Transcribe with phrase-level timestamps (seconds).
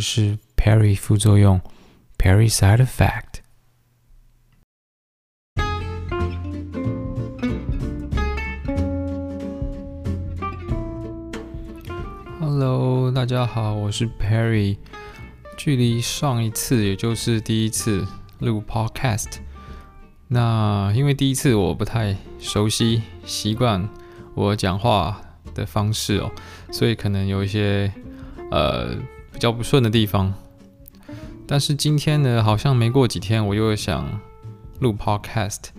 [0.00, 1.60] 是 Perry 副作用
[2.18, 3.40] ，Perry side effect。
[12.40, 14.78] Hello，大家好，我是 Perry。
[15.56, 18.06] 距离上一次，也就是第一次
[18.38, 19.40] 录 Podcast，
[20.28, 23.86] 那因为第一次我不太熟悉、习惯
[24.34, 25.20] 我讲话
[25.54, 26.32] 的方式哦，
[26.72, 27.92] 所以可能有一些
[28.50, 28.96] 呃
[29.40, 30.34] 比较不顺的地方。
[31.46, 34.20] 但是今天呢，好像没过几天，我又想
[34.80, 35.70] 录 Podcast。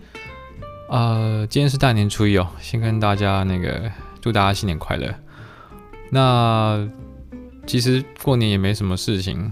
[0.90, 5.14] 呃，今天是大年初一哦，先跟大家那个祝大家新年快乐。
[6.10, 6.90] 那
[7.68, 9.52] 其实过年也没什么事情，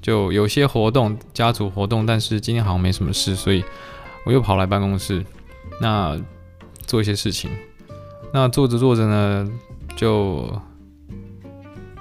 [0.00, 3.62] 就有些活动，家族活动，但是今天好像没什么事，所以
[4.24, 5.22] 我又跑来办公室，
[5.82, 6.18] 那
[6.86, 7.50] 做一些事情。
[8.32, 9.46] 那做着做着呢，
[9.96, 10.50] 就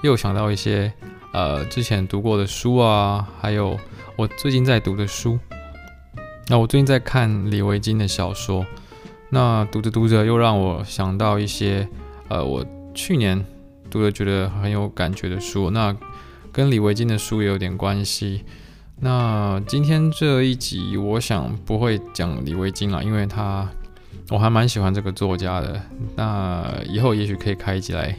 [0.02, 0.94] 又想到一些
[1.34, 3.80] 呃之前读过的书啊，还有
[4.16, 5.40] 我最近在读的书。
[6.48, 8.66] 那我最近在看李维京的小说，
[9.30, 11.88] 那读着读着又让我想到一些
[12.28, 13.46] 呃我去年。
[13.92, 15.98] 读了觉得很有感觉的书，那
[16.52, 18.46] 跟李维京的书也有点关系。
[19.00, 23.68] 那今天这一集，我想不会讲李维京啊，因为他
[24.30, 25.82] 我还蛮喜欢这个作家的。
[26.16, 28.16] 那以后也许可以开一集来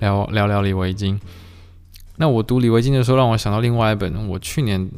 [0.00, 1.20] 聊聊聊李维京。
[2.22, 4.88] 那我读李维京的时候，让我想到另外一本，我去年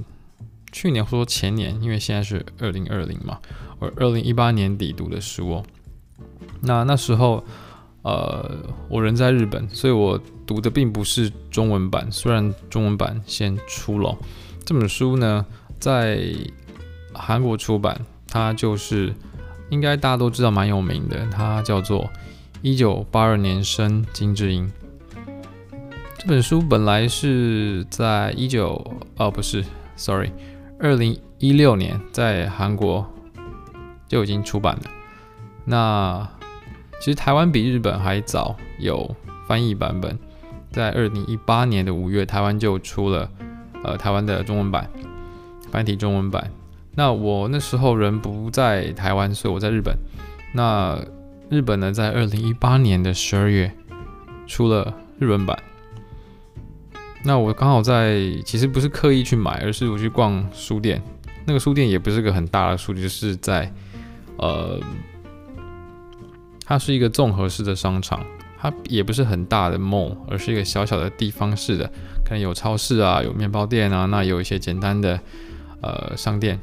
[0.70, 3.38] 去年或说前年，因为现在是二零二零嘛，
[3.78, 5.64] 我二零一八年底读的书哦。
[6.60, 7.42] 那那时候。
[8.02, 8.58] 呃，
[8.90, 12.06] 我人在日本，所以我读的并不是中文版。
[12.12, 14.14] 虽然中文版先出了
[14.62, 15.46] 这本书呢，
[15.80, 16.22] 在
[17.14, 19.14] 韩国出版，它就是
[19.70, 22.04] 应该大家都知道蛮有名的，它叫做
[22.60, 24.66] 《一九八二年生金智英》。
[26.24, 28.82] 这本书本来是在一九
[29.18, 29.62] 哦不是
[29.94, 30.30] ，sorry，
[30.80, 33.06] 二零一六年在韩国
[34.08, 34.82] 就已经出版了。
[35.66, 36.26] 那
[36.98, 39.14] 其实台湾比日本还早有
[39.46, 40.18] 翻译版本，
[40.72, 43.28] 在二零一八年的五月，台湾就出了
[43.82, 44.88] 呃台湾的中文版
[45.70, 46.50] 繁体中文版。
[46.94, 49.94] 那我那时候人不在台湾，所以我在日本。
[50.54, 50.98] 那
[51.50, 53.70] 日本呢，在二零一八年的十二月
[54.46, 55.58] 出了日文版。
[57.24, 61.02] 那我刚好在，其实不是刻意去买，而是我去逛书店。
[61.46, 63.72] 那个书店也不是个很大的书，就是在
[64.36, 64.78] 呃。
[66.66, 68.24] 它是一个综合式的商场，
[68.56, 71.86] 它也不是很大的 mall，而是一个小小的地方式的，
[72.24, 75.20] 可能有超市啊，有面包店啊，那有一些简单的
[75.82, 76.58] 呃商店，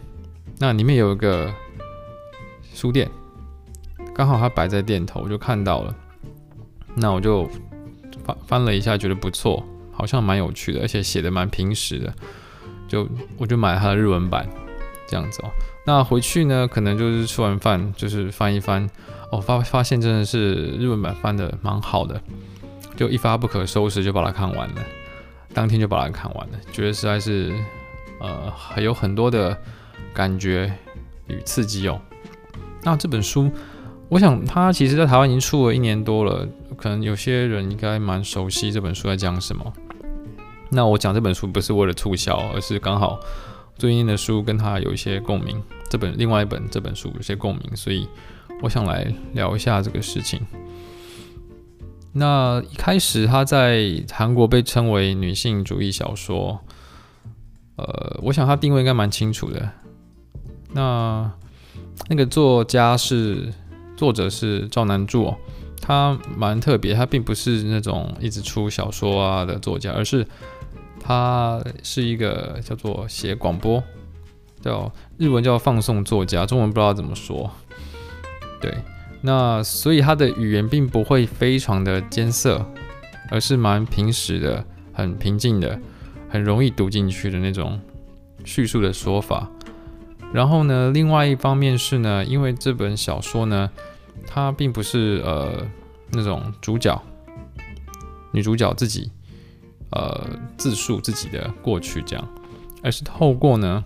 [0.58, 1.54] 那里面有一个
[2.74, 3.08] 书店，
[4.16, 5.96] 刚好它摆在店头，我就看到了，
[6.96, 7.48] 那我就
[8.26, 9.64] 翻翻了一下，觉得不错，
[10.02, 12.12] 好像蛮有趣的，而且写的蛮平实的，
[12.88, 13.08] 就
[13.38, 14.50] 我就买了他的日文版，
[15.08, 15.50] 这样子哦。
[15.86, 18.90] 那回去呢，可能就是吃完饭，就是翻一翻。
[19.32, 22.20] 哦、发发现真的是日文版翻的蛮好的，
[22.96, 24.82] 就一发不可收拾就把它看完了，
[25.54, 27.54] 当天就把它看完了，觉得实在是
[28.20, 29.56] 呃还有很多的
[30.16, 30.74] 感觉
[31.28, 32.02] 与刺激哦。
[32.82, 33.52] 那这本书，
[34.10, 39.72] 我想它其实在台湾已经出了一年多了，可能有些人应该蛮熟悉这本书在讲什么。
[40.72, 43.20] 那我讲这本书不是为了促销，而是刚好
[43.76, 48.08] 最近的书跟他有一些共鸣，这本另外一本这本书有些共鸣，所以。
[48.64, 50.40] 我想来聊一下这个事情。
[52.14, 56.60] 那一开始，他在韩国被称为女性主义小说。
[57.78, 59.68] 呃，我想他定位应该蛮清楚的。
[60.74, 61.32] 那
[62.08, 63.52] 那个作家是
[63.98, 65.34] 作者是赵南柱，
[65.82, 70.24] 他蛮特别，他并不是那种一直出小说啊的作家，而是
[71.04, 73.84] 他是一个叫做写广播，
[74.62, 77.50] 叫日文叫放送作家，中文不知道怎么说。
[78.62, 78.72] 对，
[79.22, 82.64] 那所以他的语言并不会非常的艰涩，
[83.30, 85.80] 而是蛮平实的、很平静的、
[86.30, 87.82] 很容易读进去的那种
[88.46, 89.50] 叙述的说法。
[90.32, 93.70] 然后呢，另外一方面是呢，因为这本小说呢，
[94.28, 95.66] 它并不是呃
[96.12, 97.02] 那种主角、
[98.32, 99.12] 女主角自己
[99.92, 100.28] 呃
[100.58, 102.28] 自述自己的过去这样，
[102.84, 103.84] 而是透过呢，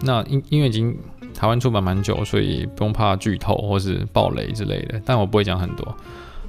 [0.00, 0.96] 那因因为已经。
[1.34, 5.02] 台湾出版蛮久，所以不用怕剧透或是暴雷之类的。
[5.04, 5.96] 但我不会讲很多。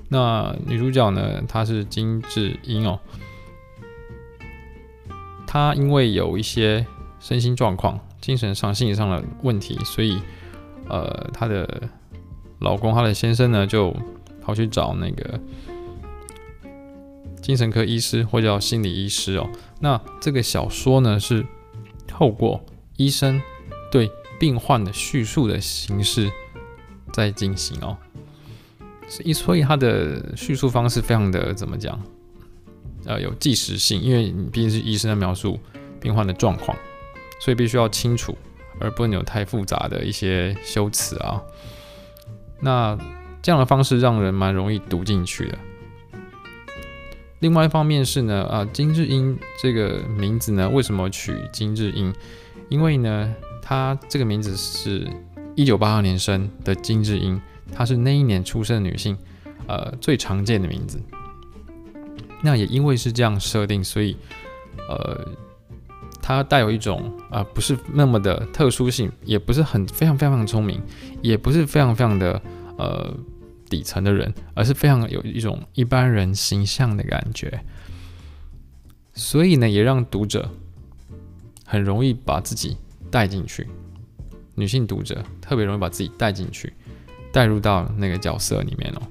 [0.10, 1.42] 那女主角呢？
[1.48, 3.00] 她是金智英哦。
[5.48, 6.86] 她因为有一些
[7.20, 10.22] 身心状况、精神上、心理上的问题，所以
[10.88, 11.90] 呃，她的
[12.60, 13.92] 老公、她的先生呢，就
[14.40, 15.40] 跑去找那个
[17.46, 19.48] 精神科医师或叫心理医师哦。
[19.80, 21.46] 那这个小说呢，是
[22.08, 22.66] 透过
[22.98, 23.40] 医生
[23.92, 24.10] 对
[24.40, 26.32] 病患的叙述的形式
[27.14, 27.96] 在进行哦。
[29.36, 32.02] 所以他的叙述方式非常的怎么讲？
[33.06, 35.60] 呃，有即时性，因为你毕竟是医生在描述
[36.02, 36.76] 病患的状况，
[37.40, 38.36] 所以必须要清楚，
[38.80, 41.40] 而不能有太复杂的一些修辞啊。
[42.60, 42.98] 那
[43.44, 45.60] 这样的方式让人蛮容易读进去的。
[47.46, 52.12] 另外一方面是呢，啊，金智英这个名字呢，为什么取金智英？
[52.70, 55.08] 因为呢，她这个名字是
[55.54, 57.40] 一九八二年生的金智英，
[57.72, 59.16] 她是那一年出生的女性，
[59.68, 61.00] 呃，最常见的名字。
[62.42, 64.18] 那也因为是这样设定，所以，
[64.90, 65.28] 呃，
[66.24, 70.82] 她带有一种啊、不是那么的特殊性，也不是很非常非常聪明，
[71.22, 72.42] 也不是非常非常的
[72.80, 73.16] 呃。
[73.76, 77.60] 底层的人，而是非常有一种一般人形象的感觉，
[79.14, 80.50] 所以呢，也让读者
[81.66, 82.78] 很容易把自己
[83.12, 83.68] 带进去。
[84.56, 86.72] 女性读者特别容易把自己带进去，
[87.34, 89.02] 带入到那个角色里面哦。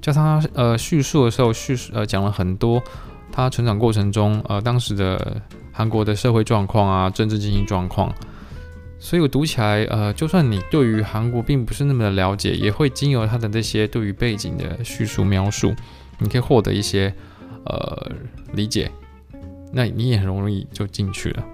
[0.00, 2.82] 加上他呃叙述的时候叙述呃讲了很多
[3.30, 5.42] 他成长过程中呃当时的
[5.72, 8.10] 韩国的社会状况啊，政治经济状况。
[8.98, 15.74] 所以我读起来，呃，就算你对于韩国并不是那么的了解，也会经由他的那些对于背景的叙述描述，
[16.18, 17.14] 你可以获得一些
[17.64, 18.12] 呃
[18.52, 18.90] 理解，
[19.72, 21.44] 那你也很容易就进去了。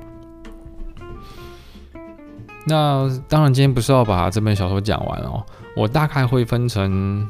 [2.64, 5.44] 那当然，今天不是要把这本小说讲完哦，
[5.76, 7.28] 我大概会分成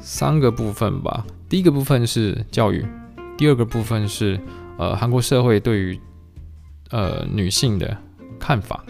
[0.00, 1.24] 三个部分吧。
[1.48, 2.84] 第一个部分是教育，
[3.38, 4.38] 第二个部分是
[4.78, 6.00] 呃韩国社会对于
[6.90, 7.96] 呃女性的
[8.38, 8.84] 看法。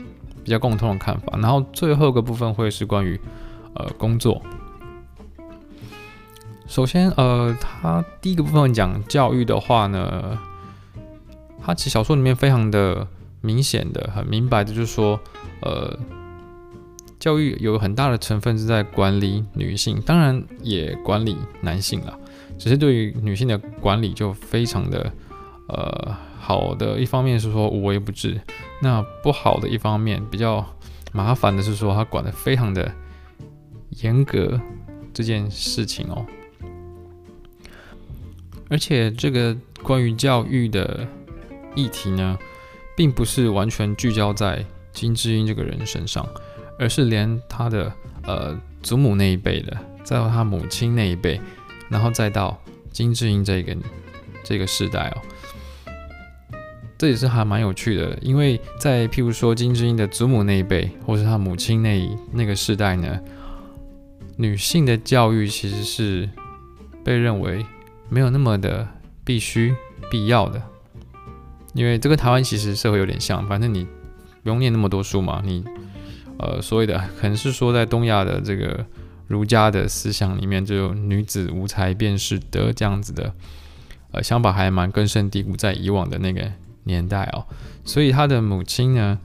[0.45, 3.21] 比较共同的看法，然后最后一个部分会是关于
[3.75, 4.43] 呃工作。
[6.67, 10.39] 首先，呃，他第一个部分讲教育的话呢，
[11.63, 13.07] 他其实小说里面非常的
[13.41, 15.21] 明显的、很明白的，就是说，
[15.61, 15.99] 呃，
[17.19, 22.19] 教育有很大的成分是在管理女性，当然也管理男性啦，
[22.59, 25.13] 只是对于女性的管理就非常的
[25.69, 26.17] 呃。
[26.45, 28.41] 好的一方面是说无微不至，
[28.83, 30.67] 那不好的一方面比较
[31.13, 32.93] 麻烦的是说他管得非常的
[34.03, 34.61] 严格
[35.15, 36.27] 这件事情哦，
[38.69, 41.07] 而且这个关于教育的
[41.77, 42.37] 议题呢，
[42.97, 46.27] 并不是完全聚焦在金智英这个人身上，
[46.77, 47.93] 而是连他的
[48.25, 51.41] 呃祖母那一辈的，再到他母亲那一辈，
[51.89, 53.77] 然后再到金智英这个
[54.43, 55.23] 这个世代哦。
[57.03, 63.19] 这也是还蛮有趣的，因为在譬如说金智英的祖母那一辈，或是她母亲那一那个世代呢，
[64.37, 66.31] 女性的教育其实是
[67.03, 67.67] 被认为
[68.09, 68.87] 没有那么的
[69.25, 69.75] 必须
[70.13, 70.63] 必要的，
[71.75, 73.85] 因为这个台湾其实社会有点像，反正你
[74.45, 75.65] 不用念那么多书嘛，你
[76.39, 78.87] 呃所谓的可能是说在东亚的这个
[79.27, 83.35] 儒家的思想里面，就有女子无才便是德这样子的
[84.13, 86.49] 呃想法还蛮根深蒂固在以往的那个。
[86.85, 87.47] 年代哦，
[87.85, 89.19] 所以他的母亲呢，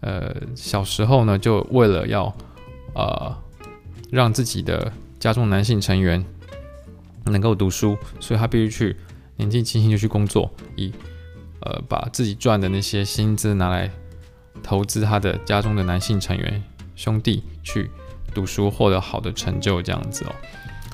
[0.00, 2.34] 呃，小时候呢，就为了要
[2.94, 3.36] 呃
[4.10, 6.24] 让自己的家中男性成员
[7.26, 8.96] 能够读书，所以他必须去
[9.36, 10.92] 年纪轻轻就去工作，以
[11.60, 13.90] 呃把自己赚的那些薪资拿来
[14.62, 16.62] 投资他的家中的男性成员
[16.94, 17.90] 兄弟去
[18.34, 20.32] 读书，获得好的成就，这样子哦，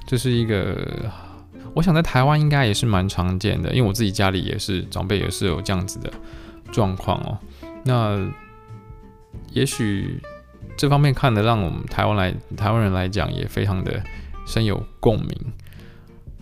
[0.07, 1.11] 这是一个。
[1.75, 6.13] 我想在台湾应该也是蛮常见的，因为我自己家里也是长辈也是有这样子的
[6.71, 7.39] 状况哦。
[7.85, 8.31] 那
[9.53, 10.21] 也许
[10.77, 14.03] 这方面看的让我们台湾来台湾人来讲也非常的
[14.47, 15.31] 深有共鸣。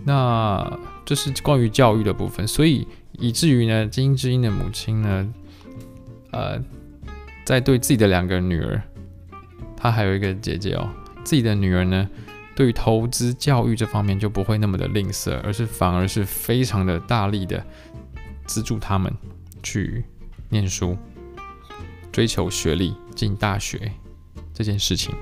[0.04, 5.32] 那这是关于教育的部分，所以以至于呢，金智英的母亲呢，
[6.32, 6.58] 呃，
[7.44, 8.82] 在对自己的两个女儿，
[9.76, 10.88] 她还有一个姐姐哦，
[11.22, 12.08] 自己的女儿呢。
[12.60, 17.64] 对于投资教育这方面就不会那么的吝啬，而是反而是非常的大力的
[18.44, 19.10] 资助他们
[19.62, 20.04] 去
[20.50, 20.94] 念书、
[22.12, 23.90] 追求学历、进大学
[24.52, 25.14] 这件事情。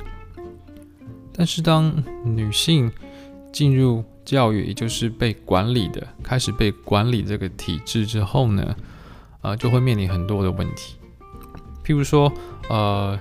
[1.33, 2.91] 但是当女性
[3.53, 8.77] 进入教育，也就是被管理的，开始被管理这个体制之后呢，
[9.43, 10.97] 呃，就会面临很多的问题。
[11.85, 12.33] 譬如说，
[12.69, 13.17] 呃，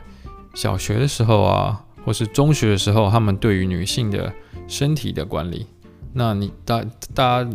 [0.56, 1.84] 小学的时候啊。
[2.08, 4.34] 或是中学的时候，他们对于女性的
[4.66, 5.68] 身体的管理，
[6.14, 6.82] 那你大
[7.14, 7.50] 大家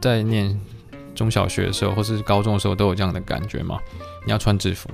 [0.00, 0.58] 在念
[1.14, 3.78] 中小学的时候，或是高中的时候，都有这样的感觉吗？
[4.24, 4.88] 你要穿制服，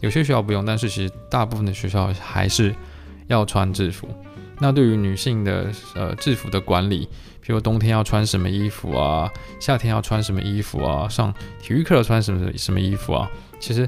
[0.00, 2.74] 有些学校不用，但是其实大部分的学校还是
[3.26, 4.08] 要穿制服。
[4.58, 7.06] 那对于女性的呃制服的管理，
[7.42, 9.30] 比如冬天要穿什么衣服啊，
[9.60, 11.30] 夏天要穿什么衣服啊，上
[11.60, 13.86] 体育课穿什么什么衣服啊，其实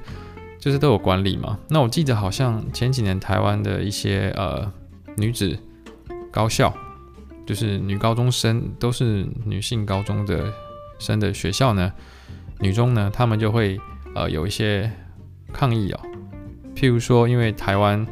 [0.63, 1.59] 就是都有管理嘛。
[1.69, 4.73] 那我记得好像前几年台湾的一些呃
[5.17, 5.59] 女子
[6.31, 6.73] 高校，
[7.45, 10.53] 就是女高中生都是女性高中的
[11.01, 11.93] 生的学校呢，
[12.61, 13.77] 女中呢，他们就会
[14.15, 14.89] 呃有一些
[15.53, 16.01] 抗议哦，
[16.77, 18.07] 譬如说因为台湾。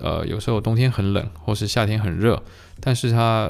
[0.00, 2.42] 呃，有时候冬天很冷，或是夏天很热，
[2.80, 3.48] 但是他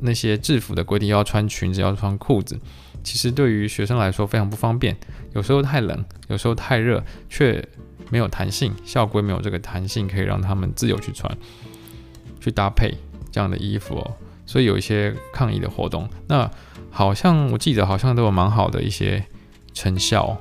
[0.00, 2.58] 那些制服的规定要穿裙子，要穿裤子，
[3.02, 4.96] 其实对于学生来说非常不方便。
[5.34, 7.66] 有时候太冷，有时候太热，却
[8.10, 11.30] 没有弹性，校规没有这个弹性，可以让他们自由去穿、
[12.40, 12.94] 去搭配
[13.30, 14.16] 这样的衣服哦。
[14.46, 16.50] 所以有一些抗议的活动，那
[16.90, 19.24] 好像我记得好像都有蛮好的一些
[19.72, 20.36] 成效。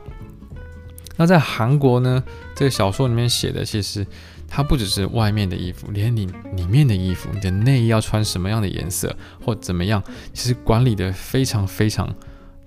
[1.17, 2.23] 那在韩国呢，
[2.55, 4.05] 这个小说里面写的其实。
[4.53, 6.25] 它不只是外面的衣服，连你
[6.57, 10.03] 里面的衣服，你的内衣要穿什么样的颜色或怎么样，
[10.33, 12.13] 其实管理的非常非常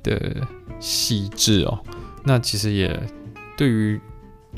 [0.05, 0.47] 的
[0.79, 1.81] 细致哦。
[2.23, 3.03] 那其实也
[3.57, 4.01] 对于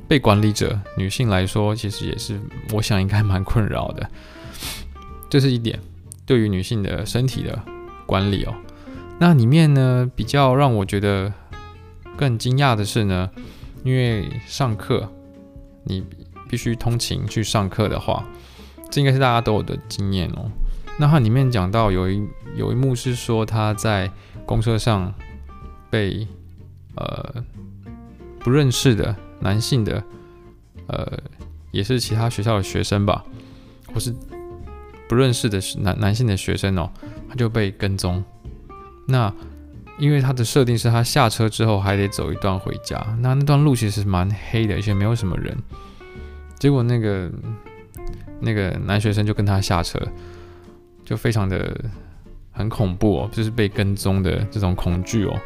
[0.06, 2.38] 被管理者女性来说，其实也是
[2.74, 4.06] 我想应该蛮困扰的。
[5.30, 5.80] 这是一点
[6.26, 7.58] 对于女性的身体的
[8.04, 8.54] 管理哦。
[9.18, 11.32] 那里面呢，比较让我觉得
[12.18, 13.30] 更惊讶的是呢，
[13.82, 15.10] 因为上课
[15.84, 16.04] 你。
[16.48, 18.24] 必须通勤去上课的话，
[18.88, 20.48] 这应该是大家都有的经验哦。
[20.96, 22.24] 那它里面讲到有一
[22.54, 24.08] 有一幕是说他在
[24.46, 25.12] 公车上
[25.90, 26.26] 被
[26.96, 27.44] 呃
[28.40, 30.02] 不认识的男性的
[30.86, 31.18] 呃
[31.70, 33.24] 也是其他学校的学生吧，
[33.92, 34.14] 或是
[35.08, 36.90] 不认识的男男性的学生哦，
[37.28, 38.24] 他就被跟踪。
[39.06, 39.32] 那
[39.98, 45.56] 因为他的设定是他下车之后还得走一段回家，那那段路其实蛮黑的，而且没有什么人。
[46.58, 47.30] 结果那个
[48.40, 50.00] 那个男学生就跟他下车，
[51.04, 51.78] 就非常的
[52.50, 55.38] 很恐怖哦，就是被跟踪的这种恐惧哦。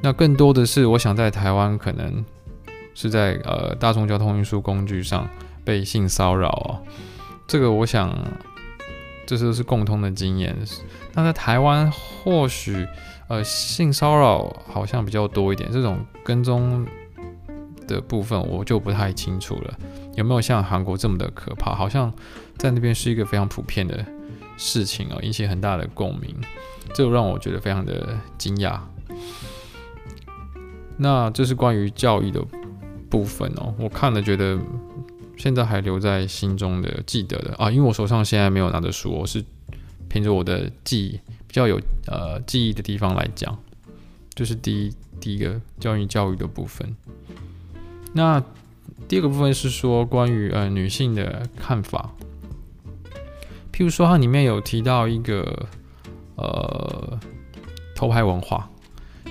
[0.00, 2.24] 那更多的是，我想在台湾可能
[2.94, 5.28] 是在呃大众交通运输工具上
[5.64, 6.82] 被性骚扰哦。
[7.46, 8.16] 这个我想
[9.26, 10.56] 这都是共通的经验。
[11.12, 12.86] 那在台湾或许
[13.28, 16.86] 呃性骚扰好像比较多一点，这种跟踪。
[17.86, 19.78] 的部分我就不太清楚了，
[20.14, 21.74] 有没有像韩国这么的可怕？
[21.74, 22.10] 好像
[22.56, 24.02] 在那边是一个非常普遍的
[24.56, 26.34] 事情哦，引起很大的共鸣，
[26.94, 28.78] 这让我觉得非常的惊讶。
[30.96, 32.44] 那这是关于教育的
[33.10, 34.58] 部分哦，我看了觉得
[35.36, 37.54] 现在还留在心中的、记得的。
[37.56, 39.44] 啊，因为我手上现在没有拿着书，我是
[40.08, 43.56] 凭着我的记忆比较有呃记忆的地方来讲，
[44.34, 46.94] 就是第一第一个教育教育的部分。
[48.12, 48.40] 那
[49.08, 52.14] 第二个部分是说关于呃女性的看法，
[53.72, 55.66] 譬如说它里面有提到一个
[56.36, 57.18] 呃
[57.96, 58.70] 偷拍文化，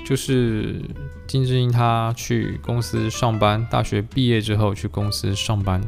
[0.05, 0.81] 就是
[1.25, 5.81] 金智英她去公司上班，大学毕业之后去公司上班，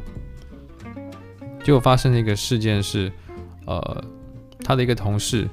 [1.64, 3.12] 结果发生的一个事件是，
[3.66, 4.04] 呃，
[4.64, 5.48] 她的一个同事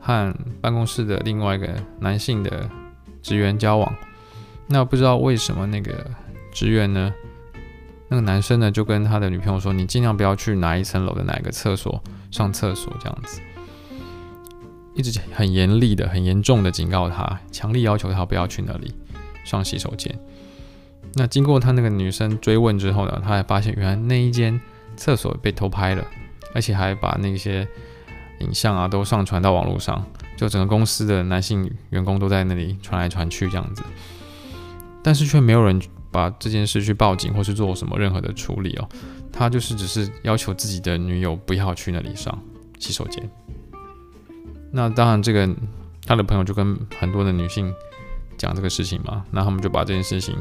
[0.00, 1.68] 和办公室的另外一个
[2.00, 2.68] 男性的
[3.22, 3.94] 职员交往。
[4.68, 6.10] 那不知道为什么那个
[6.52, 7.12] 职员呢，
[8.08, 13.40] 那个男生呢就跟他的女朋友说：“你尽量不要去哪一层楼的哪一个厕所上厕所，这样子，
[14.94, 18.94] 一直很严厉的、很严重的警告他，强力要求他不要去那里
[19.44, 20.16] 上洗手间。”
[21.14, 24.58] 那经过他那个女生追问之后呢，他还发现原来那一间
[24.96, 26.04] 厕所被偷拍了，
[26.54, 27.66] 而且还把那些
[28.40, 30.02] 影像啊都上传到网络上，
[30.36, 33.82] 就整个公司的男性员工都在那里传来传去这样子。
[35.02, 35.78] 但是却没有人
[36.10, 38.88] 把这件事去报警或是做什么任何的处理哦，
[39.30, 42.38] 他就是只是要求自己的女友不要去那里上
[42.78, 43.28] 洗手间。
[44.72, 45.48] 那当然，这个
[46.06, 47.72] 他的朋友就跟很多的女性
[48.36, 50.34] 讲这个事情嘛，那他们就把这件事情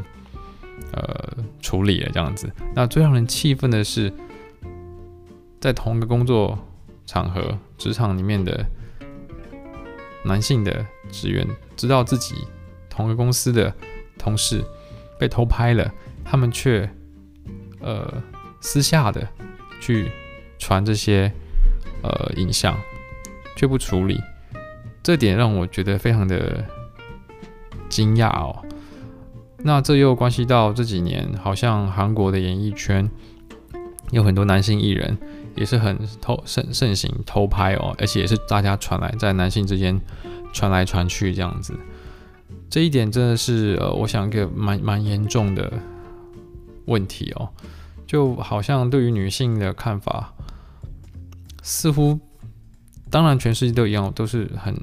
[0.93, 2.51] 呃处理了这样子。
[2.73, 4.11] 那最让人气愤的是，
[5.59, 6.57] 在同一个工作
[7.05, 8.65] 场合，职场里面的
[10.23, 12.47] 男性的职员知道自己
[12.89, 13.71] 同一个公司的。
[14.17, 14.63] 同事
[15.17, 15.91] 被偷拍了，
[16.23, 16.87] 他们却
[17.79, 18.21] 呃
[18.59, 19.27] 私下的
[19.79, 20.11] 去
[20.59, 21.33] 传这些
[22.03, 22.77] 呃影像，
[23.61, 24.19] 却不处理，
[25.03, 26.65] 这点让我觉得非常的
[27.89, 28.65] 惊讶哦。
[29.59, 33.07] 那这又关系到这几年，好像韩国的演艺圈
[34.09, 35.15] 有很多男性艺人
[35.55, 40.01] 也是很偷盛盛行偷拍哦，而且也是大家传来在男性之间
[40.51, 41.79] 传来传去这样子。
[42.67, 45.71] 这一点真的是呃，我想一个蛮蛮严重的
[46.85, 47.47] 问题哦，
[48.07, 50.33] 就好像对于女性的看法，
[51.61, 52.19] 似乎
[53.11, 54.73] 当然全世界都一样，都是很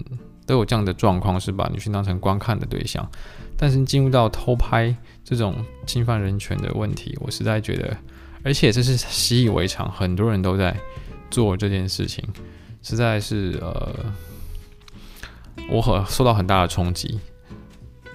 [0.47, 3.05] 都有这样的状况，是把女性当成观看的对象。
[3.57, 4.95] 但是进入到偷拍
[5.25, 7.97] 这种侵犯人权的问题，我实在觉得，
[8.45, 10.77] 而且这是习以为常，很多人都在
[11.29, 12.25] 做这件事情，
[12.83, 13.93] 实在是呃，
[15.71, 17.19] 我很受到很大的冲击，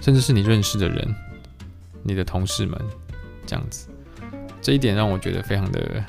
[0.00, 1.14] 甚至是你认识的人，
[2.02, 2.80] 你的同事们
[3.44, 3.88] 这样子，
[4.62, 6.02] 这一点让我觉得非常的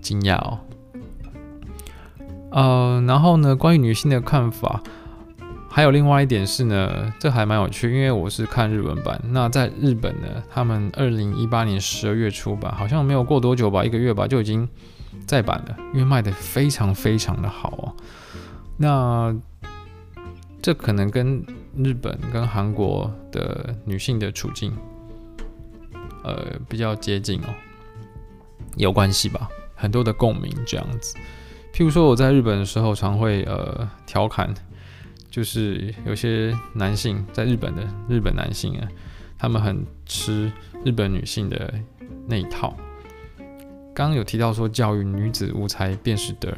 [0.00, 0.58] 惊讶哦。
[2.52, 4.82] 呃，然后呢，关于女性的看法。
[5.74, 9.18] 还有另外一点是呢，这还蛮有趣，因为我是看日文版。
[9.28, 14.68] 那在日本呢，他们二零一八年十二月出版，好像没有过多久吧，一个月吧，就已经
[15.26, 17.96] 再版了，因为卖得非常非常的好哦。
[18.76, 19.34] 那
[20.60, 21.42] 这可能跟
[21.74, 24.74] 日本跟韩国的女性的处境，
[26.22, 27.48] 呃，比较接近哦，
[28.76, 29.48] 有关系吧？
[29.74, 31.16] 很多的共鸣这样子。
[31.72, 34.54] 譬如说我在日本的时候，常会呃调侃。
[35.30, 38.86] 就是有些男性在日本的日本男性啊，
[39.38, 40.52] 他们很吃
[40.84, 41.72] 日本女性的
[42.26, 42.76] 那一套。
[43.94, 46.52] 刚刚有提到说教育女子无才便是德，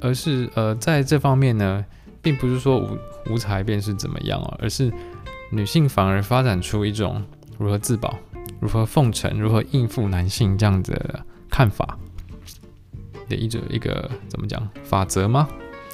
[0.00, 1.84] 而是呃在这方面呢，
[2.22, 2.96] 并不是说无
[3.28, 4.92] 无才便是怎么样啊，而是
[5.50, 7.20] 女性反而发展出一种
[7.58, 8.16] 如何自保、
[8.60, 11.98] 如何奉承、如何应付男性这样子的看法
[13.28, 15.48] 的一种一个怎么讲法则吗？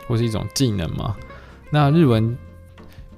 [0.07, 1.17] 或是一种技能吗？
[1.71, 2.37] 那日文，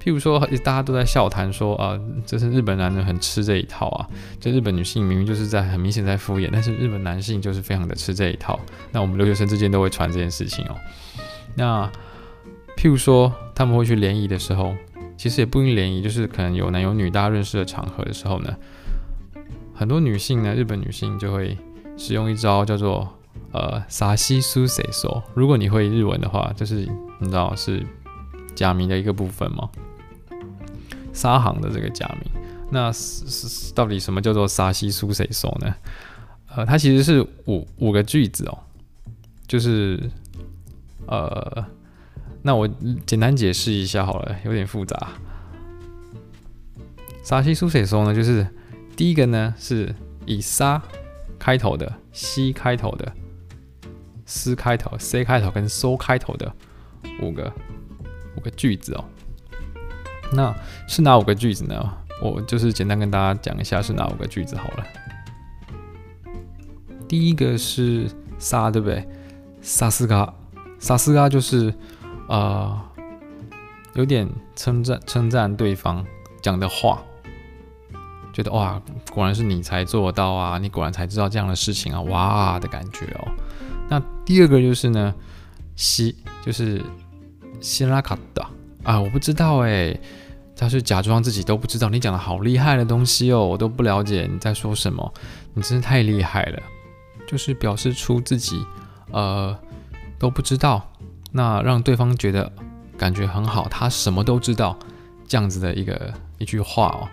[0.01, 4.07] 譬如说，大家都在笑谈说啊，这是日本男人很吃这一套啊。
[4.39, 8.59] 就日本女性明明就是在很明显在敷衍，但是日本男性就是非常的吃这一套。
[8.91, 10.75] 那我们留学生之间都会传这件事情哦。
[11.55, 11.91] 那
[12.77, 14.75] 譬如说，他们会去联谊的时候，
[15.17, 18.55] 其实也不一定联谊，就是可能有男有女，大家认识的场合的时候呢，
[19.73, 21.57] 很多女性呢，日本女性就会
[21.97, 23.16] 使用一招叫做
[23.51, 25.23] 呃沙西苏塞索。
[25.33, 26.87] 如果你会日文的话，就是
[27.19, 27.85] 你知道是。
[28.55, 29.69] 假名的一个部分吗？
[31.13, 35.75] 沙行的这个假名，那是是到底什么叫做沙西苏谁说呢？
[36.55, 38.57] 呃，它其实是五五个句子哦，
[39.47, 40.09] 就是
[41.05, 41.63] 呃，
[42.41, 42.67] 那我
[43.05, 45.09] 简单解释一下好了，有点复杂。
[47.23, 48.15] 沙西苏谁说呢？
[48.15, 48.47] 就是
[48.95, 49.93] 第一个呢是
[50.25, 50.81] 以沙
[51.37, 53.13] 开头的，西开头的，
[54.27, 56.53] 斯开头，C 开头跟 S 开头的
[57.23, 57.51] 五个。
[58.35, 59.03] 五个句子哦，
[60.31, 60.55] 那
[60.87, 61.91] 是哪五个句子呢？
[62.21, 64.85] 我就是简单跟大家讲一下是哪五个句子好了。
[67.07, 69.03] 第一个是“撒”，对不对
[69.59, 70.31] ？“撒斯嘎
[70.77, 71.73] ”，“撒斯嘎”就是
[72.29, 72.79] 呃，
[73.95, 76.05] 有点称赞称赞对方
[76.39, 77.01] 讲的话，
[78.31, 78.79] 觉得哇，
[79.11, 83.31] 果然是你才做到啊，你果然才知道这样的事情啊，哇的感觉哦。
[83.88, 86.82] 那第二个就是呢，“西”，就是。
[87.60, 88.44] 辛拉卡的
[88.82, 89.96] 啊，我不知道哎，
[90.56, 91.88] 他是假装自己都不知道。
[91.88, 95.14] 你讲的好厉害的东西哦，我都不了解你在说什么。
[95.54, 96.60] 你真是太厉害了，
[97.24, 98.66] 就是表示出自己
[99.12, 99.56] 呃
[100.18, 100.90] 都不知道，
[101.30, 102.50] 那让对方觉得
[102.98, 104.76] 感觉很好，他什么都知道
[105.28, 107.08] 这样子的一个一句话哦。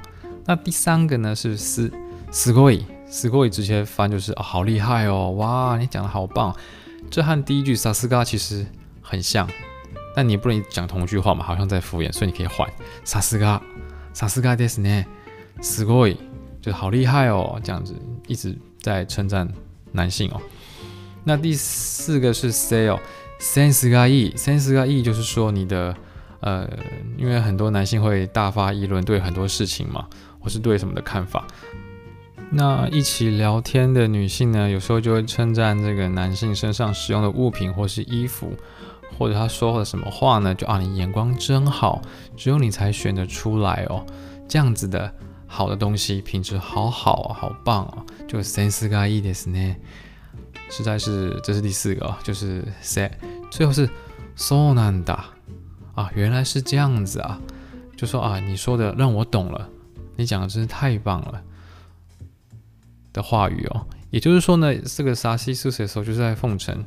[0.45, 1.91] 那第三个呢是す
[2.31, 2.83] すごい
[3.13, 6.55] すごい直接翻就是、哦、好厉害哦，哇，你讲的好棒。
[7.09, 8.65] 这和第一句さすが其实
[9.01, 9.47] 很像。
[10.15, 12.67] 但你也不能讲同一句话嘛，好像在敷衍，所以你可以换。
[13.05, 13.61] さすが、
[14.13, 15.05] さすがですね、
[15.61, 16.17] すごい，
[16.61, 17.93] 就好厉害哦，这样子
[18.27, 19.47] 一直在称赞
[19.91, 20.41] 男性哦。
[21.23, 22.99] 那第四个是 say 哦，
[23.39, 25.95] センスがいい、センスがいい就是说你的
[26.41, 26.67] 呃，
[27.17, 30.05] 因为很多男性会大发议论，对很多事情嘛，
[30.39, 31.45] 或是对什么的看法。
[32.53, 38.53] 那一起聊天的女性呢，有时候就会称赞这个男性身上使用的物品或是衣服。
[39.17, 40.55] 或者他说了什么话呢？
[40.55, 42.01] 就啊，你眼光真好，
[42.37, 44.05] 只有你才选得出来哦。
[44.47, 45.13] 这样子的
[45.45, 49.75] 好的东西，品质好好啊，好棒啊，就センスがいいですね。
[50.69, 53.11] 实在是，这是第四个，就是 say，
[53.51, 53.89] 最后是
[54.37, 55.17] そうなんだ
[55.95, 57.41] 啊，原来是这样子啊，
[57.97, 59.67] 就说啊，你说的让我懂了，
[60.15, 61.41] 你讲的真是太棒了
[63.14, 63.86] 的话语哦。
[64.10, 66.84] 也就是说呢，这个撒西苏塞索就是在奉承。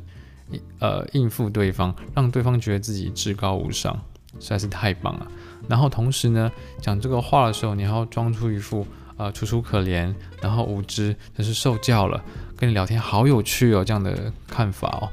[0.78, 3.94] 呃，应付对方，让对方觉得自己至高无上，
[4.40, 5.26] 实在是太棒了。
[5.68, 8.86] 然后同时呢，讲这个话的时候，你还要装出一副
[9.18, 10.10] 呃楚楚可怜，
[10.40, 12.24] 然后无知，但是受教了，
[12.56, 15.12] 跟你聊天好有趣哦，这样的看法哦，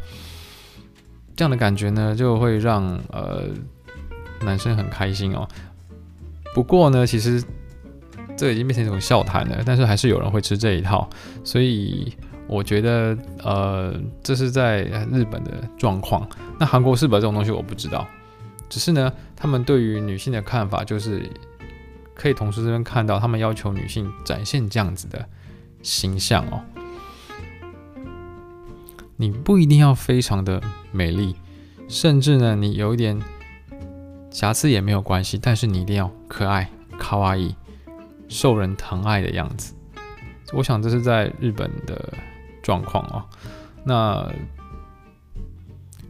[1.36, 3.50] 这样的感觉呢，就会让呃
[4.40, 5.46] 男生很开心哦。
[6.54, 7.44] 不过呢，其实
[8.38, 11.10] 这已经变成一种笑谈了，但是还是有人会吃这一套，
[11.44, 12.14] 所以。
[12.48, 16.30] 我觉得呃，这是在日本的状况。
[16.60, 18.08] 那韩国是不是这种东西我不知道，
[18.70, 21.28] 只是呢，他们对于女性的看法就是
[22.14, 25.28] 可以同时这边看到，他们要求女性展现这样子的
[25.82, 26.62] 形象哦。
[29.18, 31.36] 你不一定要非常的美丽，
[31.88, 33.20] 甚至呢，你有一点
[34.30, 36.70] 瑕疵也没有关系，但是你一定要可爱、
[37.00, 37.56] 卡哇伊、
[38.28, 39.74] 受人疼爱的样子。
[40.54, 42.14] 我想这是在日本的
[42.62, 43.24] 状况哦。
[43.84, 44.32] 那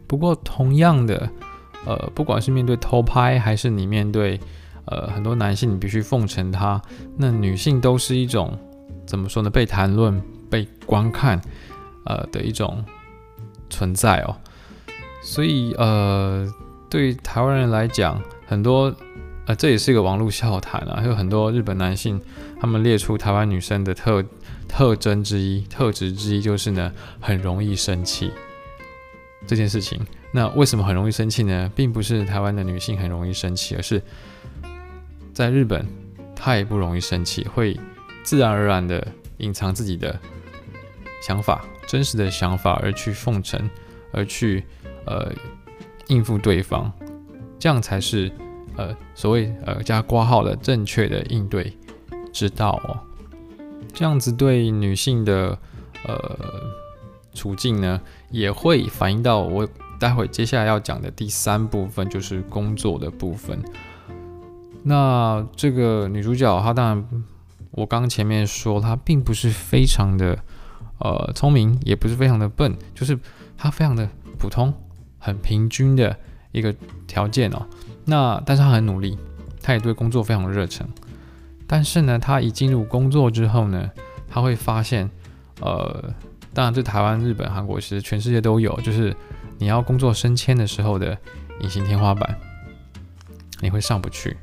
[0.06, 1.28] 不过同样的，
[1.86, 4.40] 呃，不管是面对偷拍，还是你面对
[4.86, 6.80] 呃很多男性，你必须奉承他，
[7.16, 8.58] 那女性都是一种
[9.06, 9.50] 怎么说呢？
[9.50, 11.40] 被谈论、被观看，
[12.04, 12.84] 呃的一种。
[13.68, 14.36] 存在哦，
[15.24, 16.48] 所以呃，
[16.88, 18.94] 对台湾人来讲，很多
[19.46, 22.20] 呃，这也是一个网络笑谈啊，有很多日本男性，
[22.60, 24.24] 他们列出台湾女生的特
[24.68, 28.32] 特征之一、特质之一，就是呢，很容易生气
[29.46, 30.04] 这件事情。
[30.32, 31.70] 那为什么很容易生气呢？
[31.74, 34.02] 并不是台湾的女性很容易生气，而是
[35.32, 35.86] 在日本，
[36.34, 37.78] 太不容易生气，会
[38.24, 39.06] 自然而然的
[39.38, 40.18] 隐藏自己的
[41.22, 41.64] 想法。
[41.86, 43.70] 真实的想法而去奉承，
[44.10, 44.64] 而去
[45.04, 45.32] 呃
[46.08, 46.92] 应付对方，
[47.60, 48.28] 这样才是
[48.76, 51.76] 呃所谓呃加挂号的正确的应对
[52.32, 52.98] 之道哦。
[53.92, 55.58] 这样子对女性的
[56.04, 56.38] 呃
[57.34, 63.58] 处境呢，也会反映到我待会接下来要讲的第三部分，就是工作的部分。
[64.82, 67.24] 那这个女主角她当然，
[67.70, 70.38] 我刚前面说她并不是非常的。
[70.98, 73.18] 呃，聪明也不是非常的笨，就是
[73.54, 74.08] 她非常的
[74.38, 74.72] 普通，
[75.18, 76.16] 很平均的
[76.52, 76.74] 一个
[77.06, 77.66] 条件哦。
[78.06, 79.18] 那但是他很努力，
[79.60, 80.88] 他也对工作非常热忱。
[81.66, 83.90] 但是呢，他一进入工作之后呢，
[84.28, 85.10] 他会发现，
[85.60, 86.14] 呃，
[86.54, 89.14] 当然这台湾、日本、韩国其实全世界都有，就是
[89.58, 91.18] 你要工作升迁的时候的
[91.60, 92.38] 隐形天花板，
[93.60, 94.36] 你会上不去。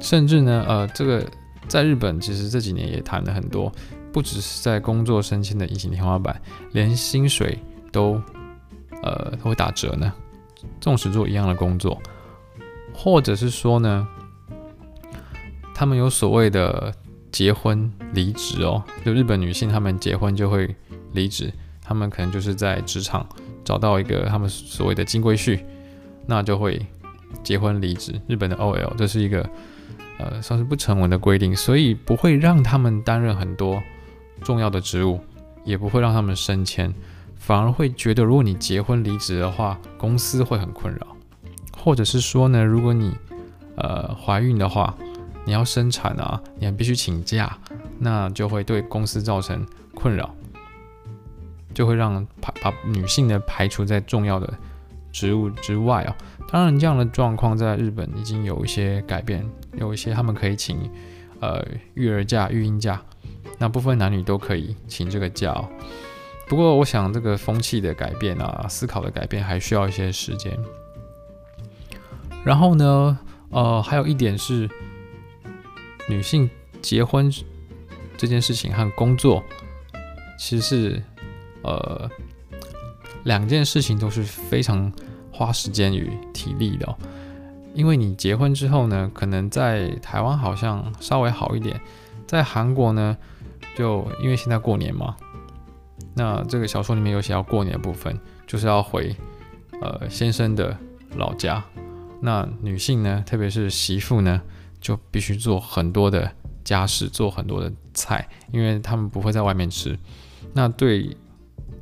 [0.00, 1.24] 甚至呢，呃，这个
[1.68, 3.72] 在日本其实这几年也谈了很多。
[4.12, 6.40] 不只是在工作升迁的隐形天花板，
[6.72, 7.58] 连薪水
[7.92, 8.18] 都
[9.02, 10.10] 呃都会打折呢。
[10.80, 12.00] 纵使做一样的工作，
[12.96, 14.08] 或者是说呢，
[15.74, 16.92] 他们有所谓的
[17.30, 20.74] 结婚离职哦，就日本女性她们结婚就会
[21.12, 23.26] 离职，她们可能就是在职场
[23.62, 25.60] 找到一个他们所谓的金龟婿，
[26.26, 26.84] 那就会
[27.42, 28.18] 结婚离职。
[28.26, 29.48] 日本的 OL 这是一个
[30.18, 33.82] 呃算是不成文的规定，所以不会让他们担任很多。
[34.42, 35.18] 重要的职务
[35.64, 36.92] 也不会让他们升迁，
[37.36, 41.15] 反而会觉得，如果你结婚离职的话，公司会很困扰，
[41.86, 43.16] 或者是说呢，如果你
[43.76, 44.92] 呃怀孕的话，
[45.44, 47.56] 你要生产啊，你还必须请假，
[48.00, 50.34] 那就会对公司造成困扰，
[51.72, 54.52] 就会让排把女性呢排除在重要的
[55.12, 56.16] 职务之外啊。
[56.50, 60.90] 当然，这样的状况在日本已经有一些改变，有一些他们可以请
[61.38, 63.00] 呃育儿假、育婴假。
[63.58, 65.68] 那部分男女都可以请这个假哦，
[66.48, 70.52] 不过我想这个风气的改变啊，思考的改变还需要一些时间。
[72.46, 73.18] 然后呢，
[73.50, 74.70] 呃，还有一点是，
[76.08, 76.48] 女性
[76.80, 77.28] 结婚
[78.16, 79.42] 这件事情和工作
[80.38, 81.02] 其实是
[81.62, 82.08] 呃
[83.24, 84.92] 两件事情都是非常
[85.32, 86.96] 花时间与体力的哦。
[87.74, 91.80] 因为你结婚之后呢，可能在台湾好像稍微好一点，
[92.28, 93.16] 在韩国呢。
[93.76, 95.14] 就因为现在过年嘛，
[96.14, 99.14] 那这个小说里面有写要过年的部分，就是要回
[99.82, 100.74] 呃先生的
[101.16, 101.62] 老家。
[102.20, 104.40] 那女性呢，特别是媳妇呢，
[104.80, 106.30] 就必须做很多的
[106.64, 109.98] 家事，做很多的菜，因为他们不会在外面吃。
[110.52, 111.16] 那对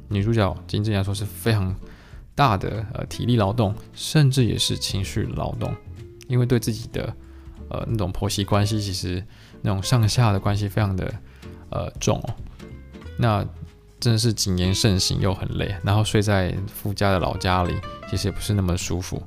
[0.08, 1.74] 女主角金智英来说是非常
[2.34, 5.74] 大的呃体力劳动，甚至也是情绪劳动，
[6.28, 7.14] 因为对自己的
[7.68, 9.24] 呃那种婆媳关系，其实
[9.62, 11.12] 那种上下的关系非常的。
[11.70, 12.34] 呃，重哦，
[13.16, 13.44] 那
[13.98, 17.74] 真的是谨言慎行又很累，然后睡在夫家的老家里，
[18.08, 19.20] 其实也不是那么舒服，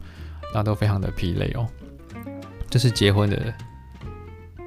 [0.54, 1.68] 那都非常的疲累哦。
[2.70, 3.54] 这是结婚的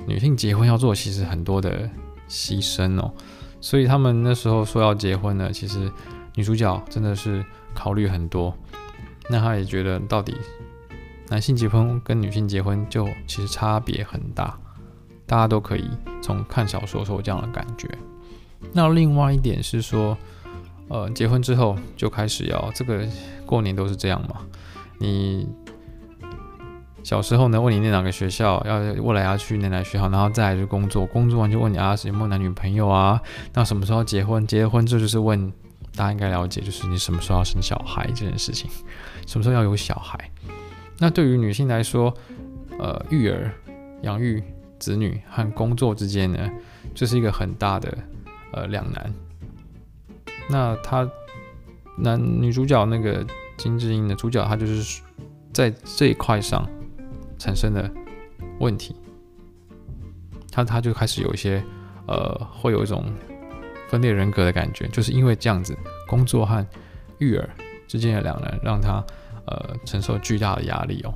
[0.07, 1.89] 女性结婚要做，其实很多的
[2.29, 3.13] 牺牲哦，
[3.61, 5.91] 所以他们那时候说要结婚呢，其实
[6.35, 8.57] 女主角真的是考虑很多，
[9.29, 10.37] 那她也觉得到底
[11.29, 14.59] 男性结婚跟女性结婚就其实差别很大。
[15.27, 15.89] 大家都可以
[16.21, 17.89] 从看小说说这样的感觉。
[18.73, 20.19] 那另外一点是说，
[20.89, 23.07] 呃，结婚之后就开始要这个
[23.47, 24.45] 过年都是这样嘛。
[24.99, 25.47] 你
[27.03, 33.21] 小时候呢，问你念哪个学校，要未来要去哪哪学校，然后再来就工作，工作完就问你啊，有没有男女朋友啊？
[33.55, 34.47] 那什么时候结婚？
[34.47, 35.51] 结婚这就是问
[35.97, 38.71] 大家应该了解，就是你什么时候要生小孩这件事情，
[39.27, 40.31] 什么时候要有小孩？
[40.99, 42.15] 那对于女性来说，
[42.79, 43.51] 呃，育儿、
[44.03, 44.43] 养育
[44.79, 46.39] 子女和工作之间呢，
[46.95, 47.97] 这、就是一个很大的
[48.53, 49.13] 呃两难。
[50.51, 51.09] 那他
[51.97, 53.25] 男女主角那个
[53.57, 55.01] 金智英的主角，他就是
[55.53, 56.69] 在这一块上。
[57.41, 57.91] 产生的
[58.61, 58.95] 问题，
[60.53, 61.61] 他他就开始有一些
[62.07, 63.05] 呃，会有一种
[63.89, 65.77] 分裂人格的感觉，就是因为这样子，
[66.07, 66.65] 工作和
[67.19, 67.49] 育儿
[67.89, 69.03] 之间的两难，让他
[69.47, 71.15] 呃承受巨大的压力哦。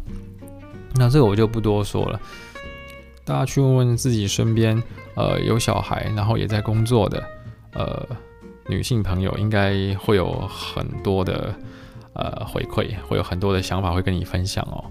[0.94, 2.18] 那这个我就不多说了，
[3.24, 4.82] 大家去问问自己身边
[5.14, 7.22] 呃有小孩，然后也在工作的
[7.74, 8.06] 呃
[8.68, 11.54] 女性朋友，应该会有很多的
[12.14, 14.88] 呃回馈，会有很多的想法会跟你分享哦。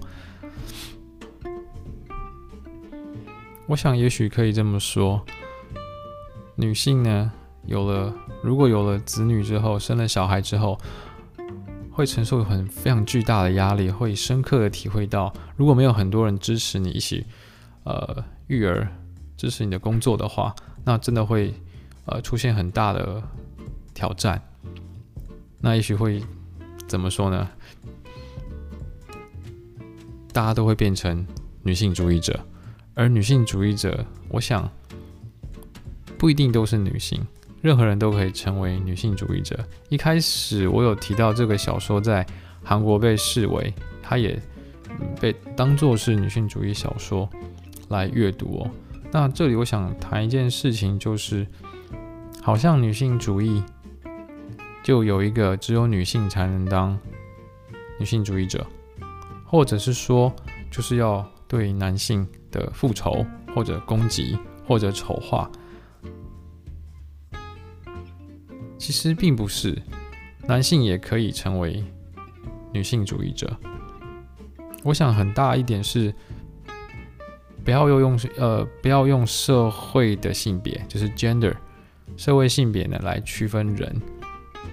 [3.66, 5.24] 我想，也许可以这么说，
[6.54, 7.32] 女性呢，
[7.64, 10.78] 有了如果有了子女之后，生了小孩之后，
[11.90, 17.24] 会承受很非常巨大的压力，会深刻的体会到，如果没有很多人支持你一起，
[17.84, 18.86] 呃，育儿，
[19.34, 21.54] 支持你的工作的话，那真的会，
[22.04, 23.22] 呃，出现很大的
[23.94, 24.42] 挑战。
[25.60, 26.22] 那也许会
[26.86, 27.48] 怎么说呢？
[30.34, 31.26] 大家都会变成
[31.62, 32.38] 女性主义者。
[32.94, 34.70] 而女性主义者，我想
[36.16, 37.20] 不一定都是女性，
[37.60, 39.58] 任何人都可以成为女性主义者。
[39.88, 42.24] 一开始我有提到这个小说在
[42.62, 44.40] 韩国被视为，它也
[45.20, 47.28] 被当作是女性主义小说
[47.88, 48.70] 来阅读哦。
[49.10, 51.44] 那这里我想谈一件事情，就是
[52.40, 53.60] 好像女性主义
[54.84, 56.96] 就有一个只有女性才能当
[57.98, 58.64] 女性主义者，
[59.44, 60.32] 或者是说
[60.70, 62.24] 就是要对男性。
[62.54, 65.50] 的复仇或者攻击或者丑化，
[68.78, 69.82] 其实并不是，
[70.46, 71.82] 男性也可以成为
[72.72, 73.56] 女性主义者。
[74.84, 76.14] 我想很大一点是，
[77.64, 81.54] 不要又用呃不要用社会的性别，就是 gender
[82.16, 84.00] 社会性别呢来区分人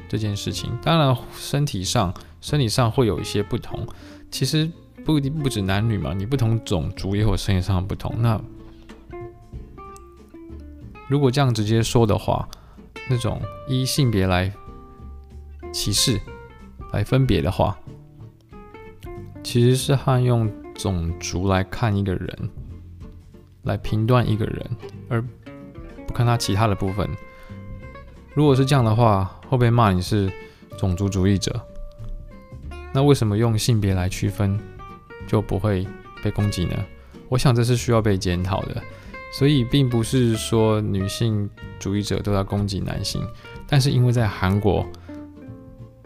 [0.08, 0.72] 这件事情。
[0.84, 3.88] 当然，身体上身体上会有一些不同，
[4.30, 4.70] 其实。
[5.04, 8.14] 不一定不止男女嘛，你不同种族也有身体上的不同。
[8.20, 8.40] 那
[11.08, 12.48] 如果这样直接说的话，
[13.10, 14.52] 那种依性别来
[15.74, 16.20] 歧视、
[16.94, 17.78] 来分别的话，
[19.44, 22.50] 其实是和用种族来看一个人，
[23.64, 24.70] 来评断一个人，
[25.10, 25.22] 而
[26.08, 27.10] 不看他其他的部分。
[28.34, 30.32] 如果是这样的话，会被骂你是
[30.78, 31.60] 种族主义者。
[32.94, 34.58] 那为什么用性别来区分？
[35.28, 35.88] 就不会
[36.24, 36.76] 被攻击呢？
[37.30, 38.82] 我想这是需要被检讨的。
[39.34, 43.26] 所以并不是说女性主义者都在攻击男性，
[43.66, 44.86] 但是因为在韩国，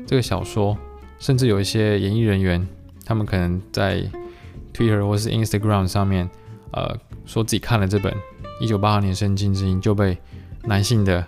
[0.06, 0.78] 这个小说，
[1.18, 2.68] 甚至有一些演艺人员，
[3.04, 4.04] 他们可能在
[4.72, 6.30] Twitter 或是 Instagram 上面，
[6.72, 8.16] 呃，说自己看了这本
[8.62, 10.16] 一九八二年生金智英，就被
[10.66, 11.26] 男性的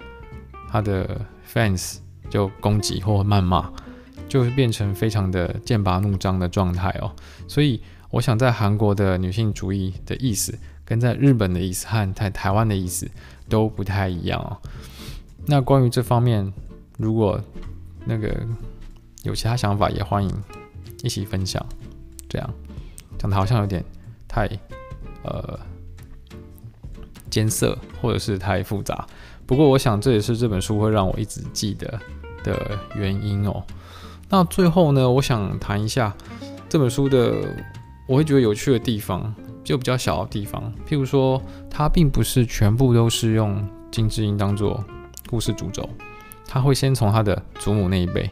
[0.69, 1.19] 他的
[1.51, 1.97] fans
[2.29, 3.73] 就攻击或谩骂。
[4.27, 7.11] 就会变成非常的剑拔弩张的状态哦，
[7.47, 13.09] 所以我想在韩国的女性主义的意思，跟在日本的意思和在台湾的意思
[13.49, 14.57] 都不太一样哦。
[15.45, 16.51] 那关于这方面，
[16.97, 17.41] 如果
[18.05, 18.45] 那个
[19.23, 20.31] 有其他想法，也欢迎
[21.03, 21.65] 一起分享。
[22.29, 22.53] 这样
[23.17, 23.83] 讲的好像有点
[24.27, 24.49] 太
[25.23, 25.57] 呃
[27.29, 29.07] 艰涩，或者是太复杂。
[29.45, 31.99] 不过我想这也是这本书会让我一直记得
[32.43, 33.63] 的原因哦。
[34.29, 36.13] 那最后呢，我想谈一下
[36.67, 37.33] 这本书的
[38.07, 40.73] 我会觉得有趣的地方，就比较小的地方。
[40.87, 44.83] 譬如说，它并不是全部都是用金智英当做
[45.29, 45.87] 故事主轴，
[46.45, 48.29] 他会先从他的祖母那一辈，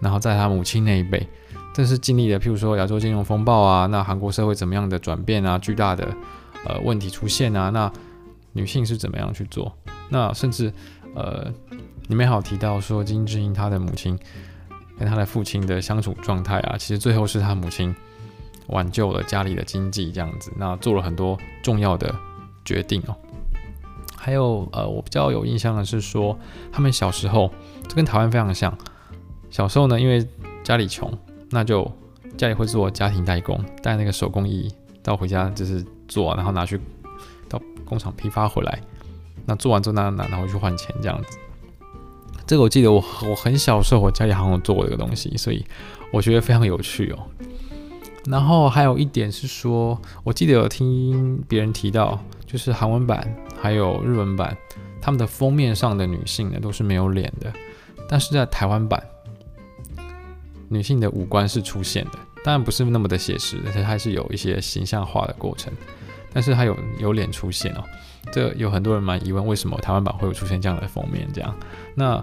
[0.00, 1.26] 然后在他母亲那一辈，
[1.74, 6.06] 正是经历了譬如说亚洲金融风暴啊，那韩国社会怎么样的转变啊，巨大的
[6.66, 7.90] 呃问题出现啊，那
[8.52, 9.74] 女性是怎么样去做？
[10.10, 10.72] 那甚至
[11.14, 11.50] 呃，
[12.08, 14.18] 里面还有提到说金智英她的母亲。
[15.00, 17.96] 跟他的父亲的相处状态啊，其实最后是他母亲
[18.66, 22.14] 挽救了家里的经济，这样子，那做了很多重要的
[22.66, 23.16] 决定哦。
[24.14, 26.38] 还有呃，我比较有印象的是说，
[26.70, 27.50] 他们小时候
[27.88, 28.76] 这跟台湾非常像。
[29.48, 30.28] 小时候呢，因为
[30.62, 31.10] 家里穷，
[31.48, 31.90] 那就
[32.36, 34.70] 家里会做家庭代工，带那个手工艺
[35.02, 36.78] 到回家就是做，然后拿去
[37.48, 38.78] 到工厂批发回来，
[39.46, 41.38] 那做完之后拿拿拿回去换钱这样子。
[42.50, 45.64] 这个我记得我我很小时候，我家里好像有做过这个东西，所以
[46.10, 47.18] 我觉得非常有趣哦。
[48.26, 54.56] 然后还有一点是说，我记得有听别人提到，就是韩文版还有日文版，
[55.00, 57.52] 他们的封面上的女性呢都是没有脸的，
[58.08, 59.00] 但是在台湾版，
[60.68, 65.72] 女性的五官是出现的，当然不是那么的写实，而且还是有一些形象化的过程，
[66.32, 67.84] 但是还有有脸出现哦。
[68.32, 71.28] 这有很多人蛮疑问，为什么台湾版会有出现这样的封面？
[71.32, 71.54] 这样，
[71.94, 72.16] 那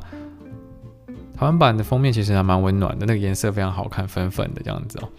[1.36, 5.10] 台湾版的封面其实还蛮温暖的，那个颜色非常好看，粉粉的这样子哦。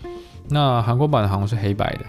[0.49, 2.05] 那韩国版的好像是黑白的，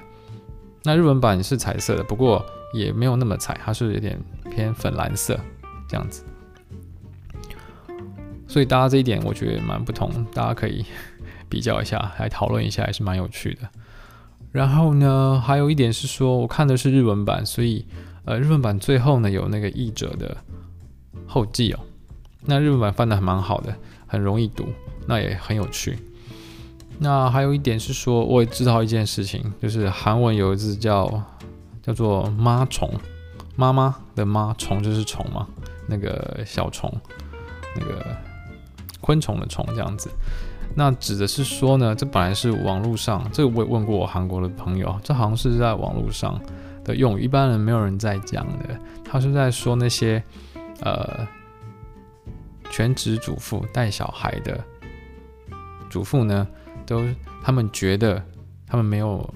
[0.83, 5.39] 那日文版是彩色的，不过也没有那么彩，它是有点偏粉蓝色
[5.87, 6.23] 这样子。
[8.47, 10.85] 所以大家这一点我觉得蛮不同，大家可以
[11.47, 13.69] 比较一下，来讨论一下，还是蛮有趣的。
[14.51, 17.85] 然后呢，还有一点是说，我看的是日文版，所以。
[18.29, 20.37] 呃，日本版最后呢有那个译者的
[21.25, 21.79] 后记哦，
[22.41, 24.67] 那日本版翻得还蛮好的，很容易读，
[25.07, 25.97] 那也很有趣。
[26.99, 31.11] 那还有一点是说，我也知道一件事情，就是韩文有一字叫
[31.81, 32.87] 叫做“妈虫”，
[33.57, 35.47] 妈妈的妈，虫就是虫嘛，
[35.87, 36.93] 那个小虫，
[37.75, 38.15] 那个
[39.01, 40.07] 昆虫的虫这样子。
[40.75, 46.39] 那指的是说呢，这本来是网络上，这个我也问过我韩国的朋友，这好像是在网络上。
[46.95, 48.79] 用语，一般人没有人在讲的。
[49.03, 50.23] 他是在说那些
[50.81, 51.27] 呃
[52.69, 54.63] 全职主妇带小孩的
[55.89, 56.47] 主妇呢，
[56.85, 57.03] 都
[57.43, 58.23] 他们觉得
[58.67, 59.27] 他们没有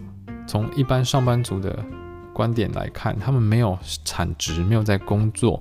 [0.47, 1.83] 从一般上班族的
[2.33, 5.59] 观点来看，他们没有产值，没有在工作，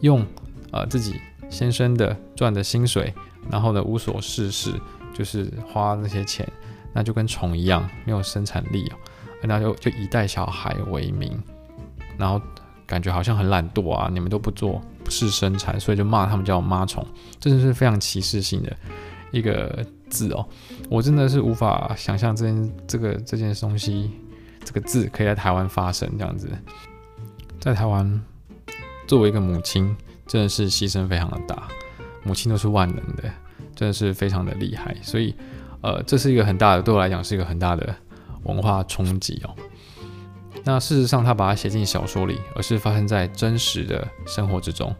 [0.00, 0.24] 用
[0.70, 1.20] 呃自己
[1.50, 3.12] 先生的赚的薪水，
[3.50, 4.72] 然后呢无所事事，
[5.12, 6.46] 就是花那些钱，
[6.92, 8.96] 那就跟虫一样，没有生产力哦。
[9.42, 11.40] 那就就以带小孩为名，
[12.16, 12.40] 然后
[12.86, 17.06] 感觉好像很懒惰啊，你们都不做，不是生产，所以就骂他们叫妈虫，
[17.38, 18.76] 真的是非常歧视性的
[19.30, 20.46] 一个字哦。
[20.88, 24.10] 我真的是无法想象这件这个这件东西
[24.64, 26.48] 这个字可以在台湾发生这样子，
[27.60, 28.20] 在台湾
[29.06, 29.96] 作为一个母亲，
[30.26, 31.68] 真的是牺牲非常的大，
[32.24, 33.24] 母亲都是万能的，
[33.76, 35.34] 真的是非常的厉害，所以
[35.80, 37.94] 呃，这是一个很大的，对我来讲是一个很大的。
[38.44, 39.54] 文化冲击哦，
[40.64, 44.94] 那事实上他把它写进小说里，而是发生在真实的生活之中，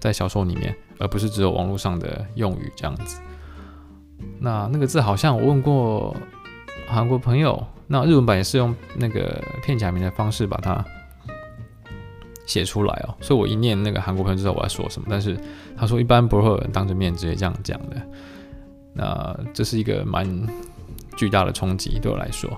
[0.00, 3.20] 在小说里面，而不是只有网络上的用语这样子。
[4.38, 6.16] 那那个字好像我问过
[6.86, 10.84] 韩国朋友，那日文版也是用那个片假名的方式把它
[12.46, 15.38] 写出来哦，所以我一念那个韩国朋友知道我在说什么，但是
[15.76, 17.96] 他说一般不会有人当着面直接这样讲的。
[18.92, 20.24] 那这是一个蛮
[21.16, 22.50] 巨大的冲击对我来说。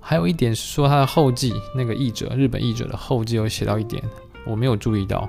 [0.00, 4.02] 还有一点是说，他的后记那个译者，日本译者的后记有写到一点，
[4.46, 5.28] 我没有注意到。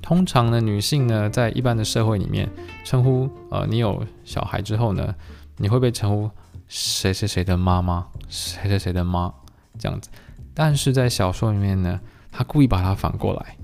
[0.00, 2.48] 通常呢，女性呢，在一般的社会里面，
[2.84, 5.14] 称呼呃，你有小孩之后呢，
[5.58, 6.30] 你会被称呼
[6.68, 9.30] 谁谁谁的妈妈，谁谁谁的妈
[9.78, 10.08] 这样子。
[10.54, 13.56] 但是在小说里面呢，他故意把它反过来，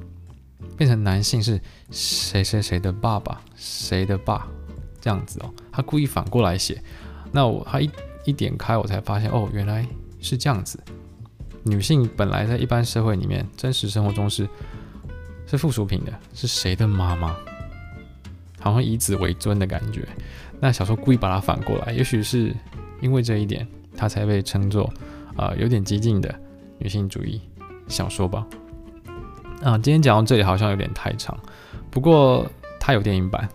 [0.76, 1.58] 变成男性是
[1.90, 4.46] 谁谁谁的爸爸，谁的爸
[5.00, 6.82] 这样子哦，他故意反过来写。
[7.32, 7.90] 那我他一
[8.24, 9.86] 一点开，我才发现哦，原来。
[10.20, 10.76] 是这样子，
[11.62, 14.48] 女性本来在一般社会里面，真实生活中是
[15.46, 17.36] 是附属品的，是谁的妈妈？
[18.58, 20.08] 好像以子为尊的感觉。
[20.58, 22.52] 那小说故意把它反过来，也许是
[23.00, 23.64] 因为这一点，
[23.96, 24.92] 它才被称作
[25.36, 26.34] 啊、有点激进的
[26.80, 27.40] 女性主义
[27.86, 28.44] 小说吧。
[29.62, 31.38] 啊，今天讲到这里好像有点太长，
[31.92, 32.44] 不过
[32.80, 33.48] 它有电影版，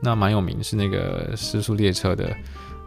[0.00, 2.34] 那蛮有名，是那个《失速列车》的。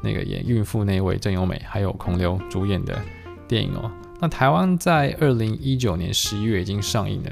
[0.04, 3.02] 那个演孕妇那位郑有美，还有孔刘主演的
[3.48, 3.90] 电影哦。
[4.20, 7.30] 那台湾在二零一九年十一月已经上映了。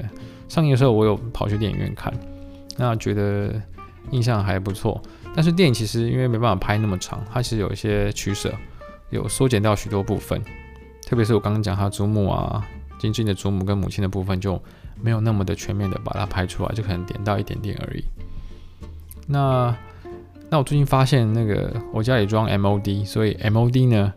[0.48, 2.12] 上映的时候我有跑去电影院看，
[2.76, 3.54] 那觉得
[4.10, 5.00] 印象还不错。
[5.34, 8.52] 但是电影其实因为没办法拍那么长，它其实有一些取舍，
[9.10, 10.42] 有缩减掉许多部分。
[11.06, 12.66] 特别是我刚刚讲他祖母啊，
[12.98, 14.60] 金智英的祖母跟母亲的部分就
[15.00, 18.04] 没有那么的全面的把它拍出来，就可能点到一点点而已。
[19.26, 19.76] 那。
[20.52, 24.12] 那我最近发现，那个我家里装 MOD，所以 MOD 呢，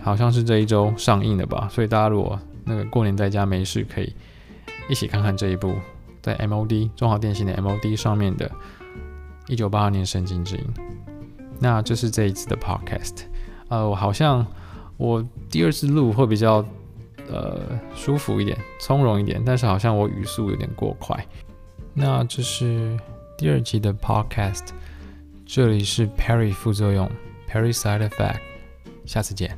[0.00, 1.66] 好像是这一周上映的吧。
[1.68, 4.14] 所以大家如果那个过年在家没事，可以
[4.88, 5.74] 一起看看这一部
[6.22, 8.48] 在 MOD 中华电信的 MOD 上面的
[9.56, 10.64] 《1982年神经之音》。
[11.58, 13.22] 那这是这一次的 Podcast。
[13.66, 14.46] 呃，我好像
[14.96, 16.64] 我第二次录会比较
[17.28, 17.58] 呃
[17.96, 21.26] 舒服一点，从容一点，但是好像我语速有点过快。
[21.92, 22.96] 那这是
[23.36, 24.68] 第二集的 Podcast。
[25.52, 27.10] 这里是 Perry 副作用
[27.48, 28.38] ，Perry Side Effect，
[29.04, 29.56] 下次见。